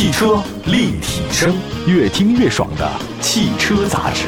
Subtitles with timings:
[0.00, 1.54] 汽车立体声，
[1.86, 4.24] 越听越爽的汽车杂志。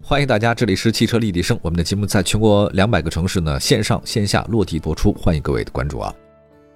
[0.00, 6.10] 欢迎大家，这里是汽车立体声，我们的节目在全国两百个城市呢线上线下落地播出，欢迎各位的关注啊！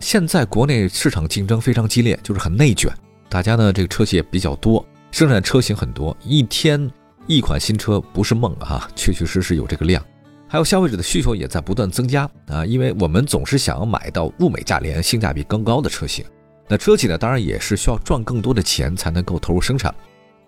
[0.00, 2.93] 现在国内市场竞争非常激烈，就是很内卷，
[3.30, 6.91] 大家呢这个车企也比较多，生产车型很多，一天
[7.27, 10.05] 一款新车不是梦啊，确确实实有这个量。
[10.54, 16.24] 还有消费者的需求也在不断增加啊，因为我们总是想要买到物美价廉、性价比更高的车型。
[16.68, 19.92] 那车企呢，当然也是需要赚更多的钱才能够投入生产。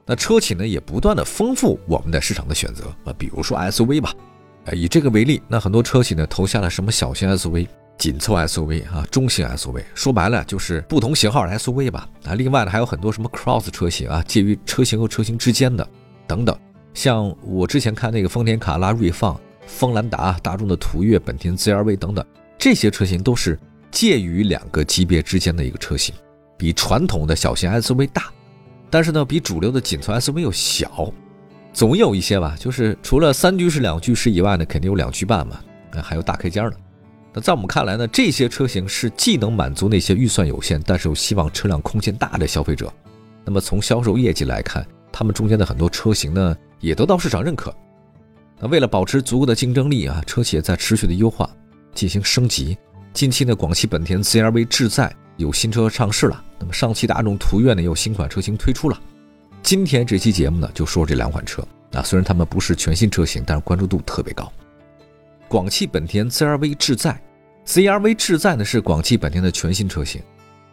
[0.05, 4.15] 那车企呢，也不断的丰富我们的市场的选择啊，比如说 SUV 吧，
[4.67, 7.67] 呃，以这个为例，那很多车企呢投下了什么小型 SUV、
[7.99, 12.35] 紧凑 SUV 啊、中型 SUV，说白了就是不同型号的 SUV 吧啊。
[12.35, 15.85] 另外呢，还有很多什么 Cross 车型啊，介于车型和车型之间的
[16.29, 16.57] 等等。
[16.95, 19.37] 像我之前看那个丰田卡罗拉、锐放。
[19.67, 22.25] 锋兰达、大众的途岳、本田 CR-V 等等，
[22.57, 23.59] 这些车型都是
[23.91, 26.15] 介于两个级别之间的一个车型，
[26.57, 28.33] 比传统的小型 SUV 大，
[28.89, 31.13] 但是呢，比主流的紧凑 SUV 又小。
[31.73, 35.61] 总有一些吧，就是除了三居室、两居室以外呢，肯定有两居半嘛，
[35.93, 36.77] 那还有大开间的。
[37.35, 42.91] 那在我们看来呢，这些车型是既能满足那些预算有限，但是又希望车辆空间大的消费者。
[43.45, 47.75] 那么从销售业绩来看，他们中间的很多车型呢，也得到市场认可。
[48.59, 51.49] 那为了保持足够的竞争力啊，车企也在持续的优化，
[51.95, 52.77] 进行升级。
[53.13, 56.43] 近期呢，广汽本田 CR-V 智在有新车上市了。
[56.59, 58.99] 那么上汽大众途岳呢也，有新款车型推出了。
[59.63, 64.51] 今天这期节目呢，就说这两款车啊，虽然它们不是全新车型，但是关注度特别高。
[65.49, 67.21] 广汽本田 CR-V 智在
[67.67, 70.23] ，CR-V 智在呢是广汽本田的全新车型。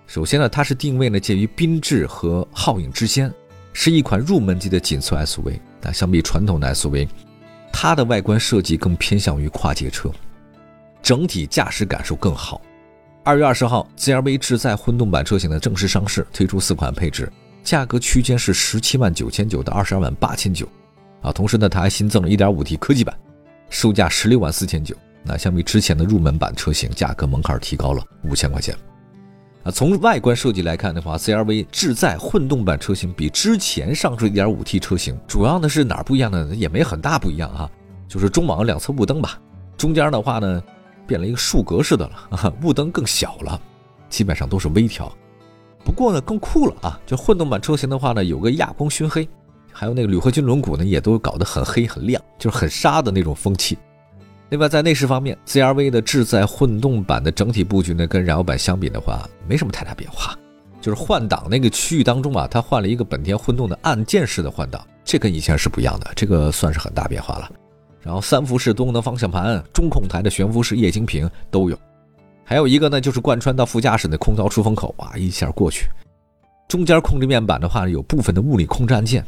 [0.08, 3.34] 首先呢，它是定位呢介于缤智和皓影之间，
[3.74, 5.60] 是一款入门级的紧凑 SUV。
[5.82, 7.08] 那相比传统的 SUV。
[7.74, 10.10] 它的外观设计更偏向于跨界车，
[11.02, 12.62] 整体驾驶感受更好。
[13.26, 17.30] 二月二十号，CR-V 智在混动版车型的正式上市，推出四款配置，
[17.64, 20.66] 价格区间是十七万九千九到二十二万八千九。
[21.22, 23.18] 啊，同时呢，它还新增了一点五 T 科技版，
[23.70, 24.96] 售价十六万四千九。
[25.24, 28.78] 那相比之前的入门版车型，价格门槛提高了五千块钱。
[29.64, 36.54] 啊，从外观设计来看的话，CR-V 智在混动版车型比之前上市 1.5T 车型主要呢是哪儿不一样呢？
[36.54, 37.72] 也没很大不一样哈，
[38.10, 39.40] 就是中网两侧雾灯吧，
[39.78, 40.62] 中间的话呢
[41.08, 43.62] 变了一个竖格式的了， 雾灯更小了，
[44.10, 45.10] 基本上都是微调。
[45.86, 49.26] 不过呢更酷了啊，就混动版车型的话呢有个亚光熏黑，
[49.72, 53.78] 还有那个铝合金轮毂呢也都搞得很黑很亮，就是很沙的那种风气。
[54.54, 60.38] 另外，在内饰方面，CR-V 的智在混动版的整体布局呢，跟燃油版相比的话，没什么太大变化。
[60.80, 67.50] 就是换挡那个区域当中啊，它换了一个本田混动的按键式的换挡，这跟以前是不一样的，这个算是很大变化了。
[68.00, 71.76] 然后三辐式多功能方向盘、中控台的悬浮式液晶屏都有，
[72.46, 75.88] 还有一个呢，就是贯穿到副驾驶的空调出风口啊，一下过去。
[76.68, 79.26] 中间控制面板的话，有部分的物理控制按键。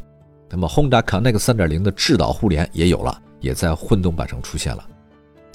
[0.52, 4.86] 那么 Honda Connect 3.0的智导互联也有了，也在混动版上出现了。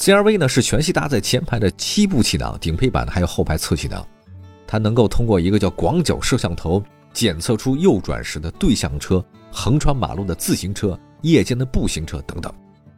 [0.01, 4.03] CR-V 呢是全系搭载前排的七部气囊，顶配版的还有后排侧气囊，
[4.67, 9.23] 它能够通过一个叫广角摄像头检测出右转时的对向车、
[9.53, 12.51] 横穿马路的自行车、夜间的步行车等等，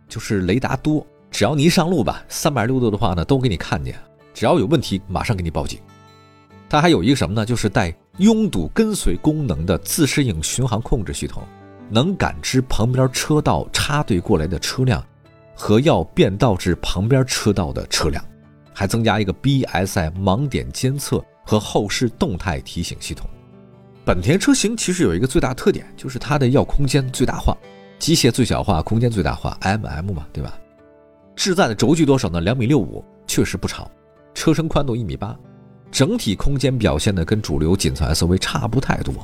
[0.08, 3.98] 就是雷达多，只要你一上路吧，三百六度的话呢都给你看见，
[4.32, 5.80] 只要有问题马上给你报警。
[6.68, 7.44] 它还有一个什么呢？
[7.44, 11.42] 就是带拥堵跟随功能的自适应巡航控制系统，
[11.90, 15.04] 能感知旁边车道插队过来的车辆。
[15.62, 18.22] 和要变道至旁边车道的车辆，
[18.74, 23.30] 还增加一个 BSI 盲点监测和后视动态提醒系统。
[24.04, 27.56] 本田车型其实有一个最大特点，就是它的要空间最大化，
[28.00, 30.58] 机械最小化，空间最大化，MM 嘛，对吧？
[31.36, 32.40] 智在的轴距多少呢？
[32.40, 33.88] 两米六五，确实不长。
[34.34, 35.38] 车身宽度一米八，
[35.92, 39.14] 整体空间表现的跟主流紧凑 SUV 差不太多。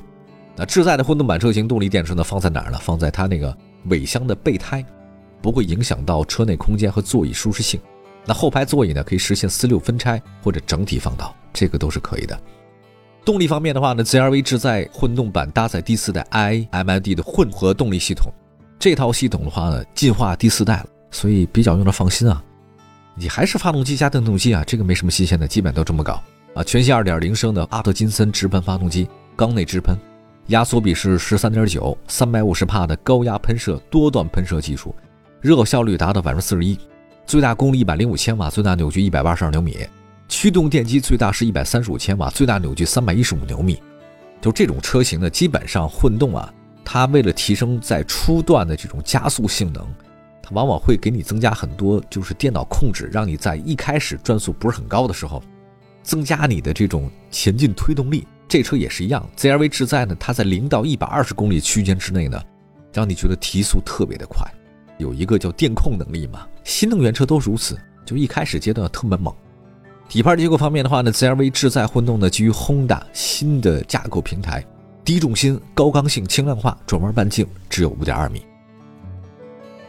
[0.54, 2.22] 那智在的混动版车型动力电池呢？
[2.22, 2.78] 放在哪儿呢？
[2.80, 3.52] 放在它那个
[3.86, 4.84] 尾箱的备胎。
[5.40, 7.80] 不会影响到车内空间和座椅舒适性。
[8.24, 12.38] 那后排座椅呢，可以实现四六分拆或者整体放倒，这个都是可以的。
[13.24, 18.32] 动力方面的话呢，CR-V 智在混动版搭载第四代 iMID 的混合动力系统，
[18.78, 22.42] 这套系统的话呢，进化第四代了，所以比较用着放心啊。
[23.14, 26.22] 你还是发动机加电动机啊，这个没什么新鲜的，基本都这么搞
[26.54, 26.62] 啊。
[26.62, 29.98] 全新2.0升的阿特金森直喷发动机，缸内直喷，
[30.46, 34.94] 压缩比是十三点九，三百五十帕的高压喷射多段喷射技术。
[35.40, 36.76] 热效率达到百分之四十一，
[37.24, 39.76] 最大功率一百零五千瓦，最大扭矩一百八十二牛米，
[40.28, 43.80] 驱动电机最大是一百三十五千瓦，最大扭矩三百一十五牛米。
[44.40, 46.52] 就这种车型呢，基本上混动啊，
[46.84, 49.86] 它为了提升在初段的这种加速性能，
[50.42, 55.40] 它往往会给你增加很多就是电脑控制，让你在一开始转速不是很高的时候，
[56.02, 58.26] 增加你的这种前进推动力。
[58.48, 62.42] 这车也是一样，ZR-V 智在呢，它在零到一百二十公里区间之内呢，
[62.92, 64.42] 让你觉得提速特别的快，
[64.98, 66.46] 有一个叫电控能力嘛。
[66.64, 69.34] 新能源车都如此，就一开始阶段特别猛。
[70.08, 74.64] 底盘结构方面的话呢，ZR-V 智在混动呢基于 Honda 新的架构平台，
[75.04, 78.42] 低重心、高刚性、轻量化，转弯半径只有五点二米。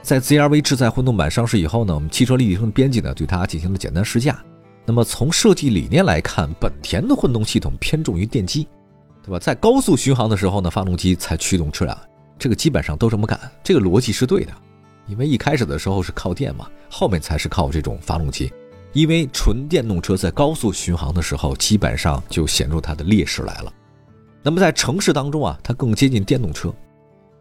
[0.02, 4.42] 在 ZR-V 智在混动版上市以后呢，我们汽车立体声编辑呢对它进行了简单试驾。
[4.86, 8.68] 那么从设计理念来看，本田的混动系统偏重于电机，
[9.24, 9.38] 对吧？
[9.38, 11.98] 在高速巡航的时候呢，发动机才驱动车辆，
[12.40, 14.52] 这个基本上都这么干，这个逻辑是对的。
[15.10, 18.52] 因为一开始的时候是靠电嘛，后面才是靠这种发动机。
[18.94, 23.74] 因为纯电动车在高速巡航的时候，基本上就显出它的劣势来了。
[24.42, 26.74] 那么在城市当中啊，它更接近电动车。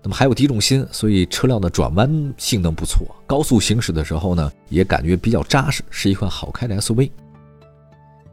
[0.03, 7.11] 那么还有低重心，所以车辆的转弯性能不错，高速行驶的时候呢，也感觉比较扎实，是一款好开的 SUV。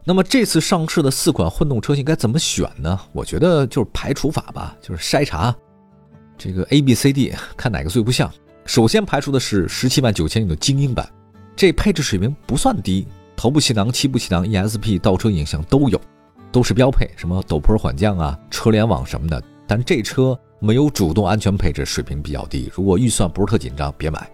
[0.03, 2.99] 那么这次上市的四款混动车型该怎么选呢？
[3.11, 5.55] 我觉得就是排除法吧，就是筛查
[6.37, 8.31] 这个 A、B、C、D，看哪个最不像。
[8.65, 11.07] 首先排除的是十七万九千元的精英版，
[11.55, 16.01] 这配置水平不算低，头部气囊、七部气囊、ESP、倒车影像都有，
[16.51, 19.41] 都是标配，什么陡坡缓降啊、车联网什么的。
[19.67, 22.71] 但这车没有主动安全配置，水平比较低。
[22.73, 24.27] 如果预算不是特紧张，别买。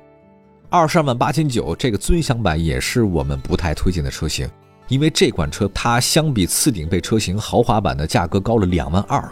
[0.69, 4.49] 二十二万八千九，这个尊享版也是我们不太推荐的车型。
[4.87, 9.29] 因为这款车它相比次顶配车型豪华版的价格高了两万二，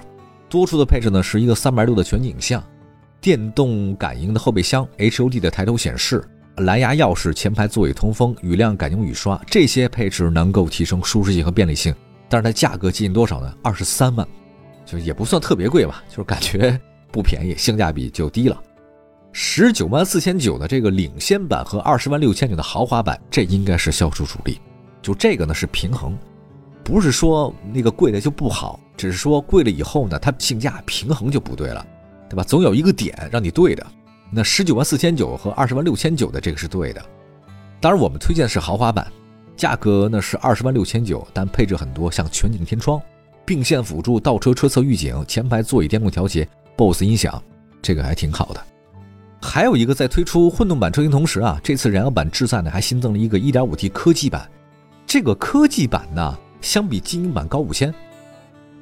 [0.50, 2.62] 多出的配置呢是一个三百六的全景影像，
[3.22, 6.24] 电动感应的后备箱，HUD 的抬头显示，
[6.58, 11.94] 蓝牙钥匙，前排座椅通风，雨量感应雨刷，这些配置能够提升舒适性和便利性，
[12.30, 13.54] 但是它价格接近多少呢？
[13.62, 14.26] 二十三万，
[14.86, 16.80] 就也不算特别贵吧，就是感觉
[17.12, 18.62] 不便宜，性价比就低了。
[19.32, 24.60] 十九万四千九的这个领先版和二十万六千九的豪华版，这应该是销售主力。
[25.02, 26.18] 就这个呢是平衡，
[26.84, 31.86] 不是说那个贵的就不好，只是说贵了以后呢，它性价平衡就不对了，
[32.30, 32.44] 对吧？
[32.44, 33.86] 总有一个点让你对的。
[34.32, 37.04] 那十九万四千九和二十万六千九的这个是对的。
[37.82, 39.12] 当然，我们推荐是豪华版，
[39.58, 43.02] 价格呢是二十万六千九，但配置很多，像全景天窗、
[43.44, 46.48] 并线辅助、倒车车侧预警、前排座椅电动调节、
[46.78, 47.42] BOSE 音响，
[47.82, 48.64] 这个还挺好的。
[49.42, 54.48] 还有一个在推出混动版车型同时啊，这次燃油版智赛呢还新增了一个 1.5T 科技版。
[55.08, 57.92] 这个科技版呢，相比精英版高五千，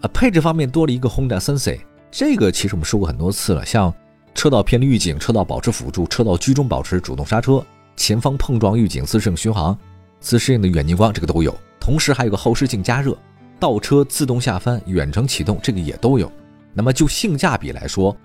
[0.01, 1.79] 呃，配置方面多了一个 Honda Sensei，
[2.17, 3.93] 这个其实我们说过很多次了，像
[4.33, 7.63] 车道偏离预警、车道保持辅助、车道居中保持、主动刹车、
[7.95, 9.77] 前方碰撞预警、自适应巡航、
[10.19, 11.55] 自适应的远近光，这个都有。
[11.79, 13.15] 同时还有个后视镜加热、
[13.59, 16.31] 倒车自动下翻、远程启动，这个也都有。
[16.73, 18.17] 那么就性价比来说，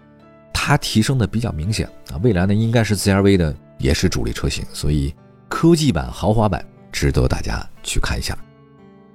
[0.54, 2.16] 它提升的比较明显啊。
[2.22, 5.14] 未来呢，应该是 CRV 的也是主力车型，所以
[5.50, 6.64] 科技版、豪华版。
[6.90, 8.34] 值得大家去看一下。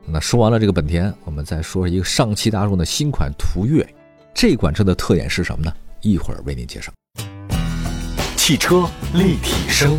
[0.05, 3.83] 那说完了这个本田，我们再说一个上汽大众的新款途岳。
[4.39, 5.73] 这款车的特点是什么呢？
[6.01, 6.93] 一会儿为您介绍。
[8.35, 9.97] 汽车立体声，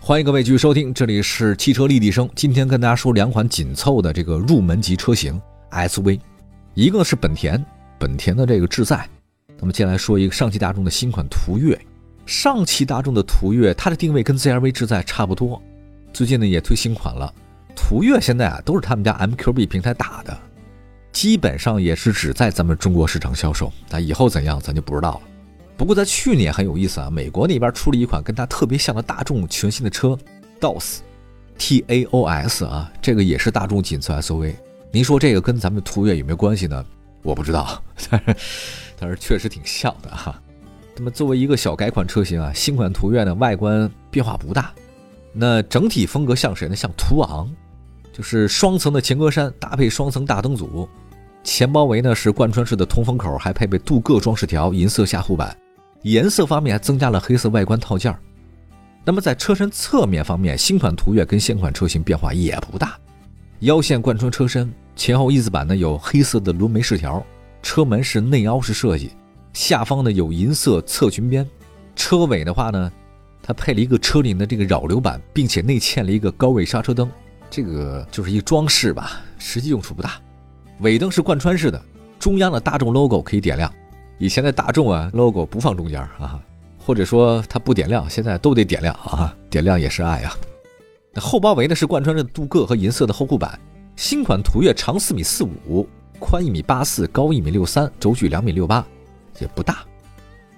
[0.00, 2.26] 欢迎各位继续收听，这里是汽车立体声。
[2.34, 5.38] 今天跟大家说两款紧凑的这个入门级车型
[5.70, 6.18] SUV，
[6.72, 7.62] 一个是本田，
[7.98, 9.06] 本田的这个智在。
[9.58, 11.78] 那么接下来说一个上汽大众的新款途岳。
[12.24, 15.60] 上汽大众的途岳，它的定位跟 ZR-V 智在差不多。
[16.10, 17.30] 最近呢也推新款了，
[17.74, 20.34] 途岳现在啊都是他们家 MQB 平台打的，
[21.16, 23.72] 基本上也是只在咱们中国市场销售。
[23.88, 25.20] 那以后怎样咱就不知道了。
[25.74, 30.14] 不过在去年很有意思啊，美国那边出了一款跟它特别像的大众全新的车
[30.60, 34.56] ，DOS，T A O S 啊，这个也是大众紧凑 SUV。
[34.92, 36.84] 您说这个跟咱们途岳有没有关系呢？
[37.22, 38.36] 我不知道， 但是
[39.00, 40.38] 但是确实挺像的哈。
[40.94, 44.70] 那么作为一个小改款车型啊，新款途岳呢外观变化不大。
[45.32, 46.76] 那整体风格像谁呢？
[46.76, 47.50] 像途昂，
[48.12, 50.86] 就是双层的前格栅搭配双层大灯组，
[51.46, 55.56] 前包围呢是贯穿式的通风口，还配备镀铬装饰条，银色下护板。
[56.02, 58.12] 颜色方面还增加了黑色外观套件。
[59.04, 62.98] 那么在车身侧面方面，新款途岳跟现款车型变化也不大，
[63.60, 67.24] 腰线贯穿车身，前后翼子板呢有黑色的轮眉饰条，
[67.62, 69.12] 车门是内凹式设计，
[69.52, 71.48] 下方呢有银色侧裙边，
[71.94, 72.92] 车尾的话呢。
[73.40, 77.08] 它配了一个车顶的这个扰流板，并且内嵌了一个高位刹车灯，
[77.48, 80.20] 这个就是一装饰吧，实际用处不大。
[80.80, 81.80] 尾灯是贯穿式的，
[82.18, 83.72] 中央的大众 logo 可以点亮。
[84.18, 86.40] 以前的大众啊，logo 不放中间啊，
[86.78, 90.36] 或者说它不点亮，现在都得点亮啊，点亮也是爱啊。
[91.12, 93.58] 那后包围呢是贯穿着镀铬和银色的后护板。
[93.96, 98.86] 新款途岳长四米四五，宽一米八四，高一米六三，轴距两米六八，
[99.38, 99.78] 也不大。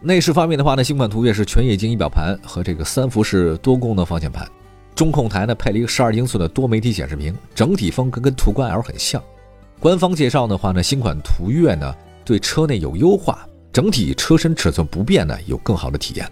[0.00, 4.48] 内饰方面的话呢，新款途岳是全液晶仪表盘和这个三辐式多功能方向盘，
[4.94, 9.22] 中控台呢配了一个十二英寸的多媒体显示屏，整体风格跟途观 L 很像。
[9.80, 11.94] 官方介绍的话呢，新款途岳呢
[12.24, 16.28] 对车内有优化，整体车身尺寸不变呢，有更好的体验。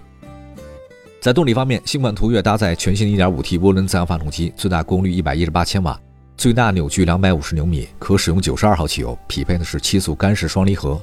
[1.20, 5.98] 在动力方面，新款途岳搭载全新 1.5T 涡轮增压发动机，最大功率118千瓦，
[6.36, 11.00] 最大扭矩250牛米，可使用92号汽油，匹配的是七速干式双离合。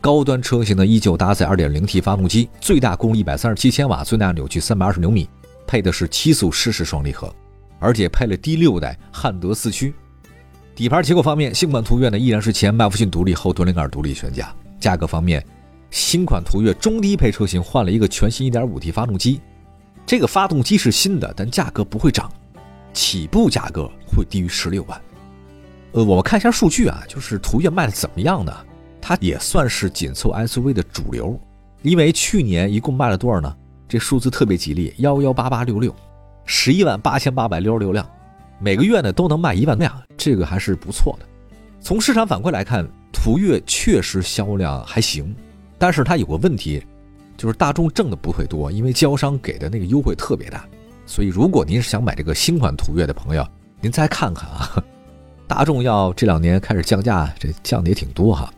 [0.00, 5.28] 高端车型呢依旧搭载 2.0T 发动机，最大功率137千瓦，最大扭矩320牛米，
[5.68, 7.32] 配的是七速湿式双离合，
[7.78, 9.94] 而且配了第六代汉德四驱。
[10.76, 14.54] 底盘结构方面，新款途岳呢依然是前麦弗逊独立后多连杆独立悬架。
[14.78, 15.42] 价格方面，
[15.90, 19.40] 新款途岳中低配车型换了一个全新 1.5T 发动机。
[20.04, 22.30] 这个发动机是新的，但价格不会涨，
[22.92, 25.00] 起步价格会低于十六万。
[25.92, 28.54] 呃，我们看一下数据啊，就是途岳卖的怎么样呢？
[29.00, 31.40] 它也算是紧凑 SUV 的主流，
[31.80, 33.56] 因为去年一共卖了多少呢？
[33.88, 35.94] 这数字特别吉利，幺幺八八六六，
[36.44, 38.06] 十一万八千八百六十六辆，
[38.58, 41.26] 每个月呢都能卖一万辆，这个还是不错的。
[41.80, 45.34] 从市场反馈来看，途岳确实销量还行，
[45.78, 46.82] 但是它有个问题。
[47.38, 50.64] 就是大众挣的不会多，因为经销商给的那个优惠特别大，
[51.04, 53.46] 所以如果您是想买这个新款途岳的朋友，
[53.78, 54.82] 您再看看啊，
[55.46, 58.50] 大众要这两年开始降价，这降的也挺多哈。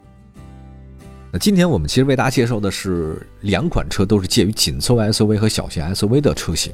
[1.33, 6.73] 那今天我们其实为大家介绍的是两款车，都是介于紧凑 SUV 和小型 SUV 的车型，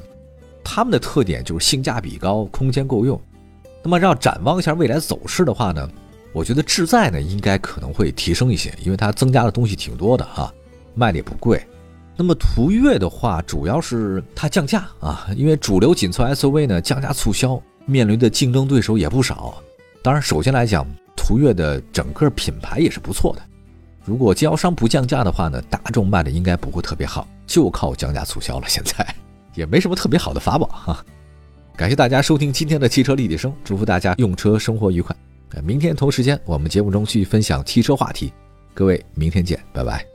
[0.63, 3.19] 它们的特点就是性价比高，空间够用。
[3.85, 5.87] 那么要展望一下未来走势的话呢，
[6.33, 10.51] 我觉得智在呢应该可能会提升一些，因为它增加的东西挺多的哈，
[10.95, 11.63] 卖的也不贵。
[12.17, 19.61] 那么途岳的话，主要是它降价啊，因为主流紧凑 SUV 呢降价促销，面临的竞争对手也不少。
[20.01, 20.83] 当然，首先来讲，
[21.15, 23.41] 途岳的整个品牌也是不错的。
[24.03, 28.65] 如果经销商不降价的话呢，大众卖的应该不会特别好，就靠降价促销了。
[28.67, 29.05] 现在
[29.53, 31.05] 也没什么特别好的法宝哈。
[31.77, 35.13] 感谢大家收听今天的汽车立体声，祝福大家用车生活愉快。
[35.61, 38.31] 明天同时间，我们节目中继续分享汽车话题。
[38.73, 40.14] 各位，明天见，拜拜。